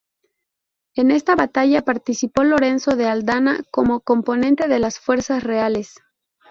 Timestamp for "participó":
1.85-2.43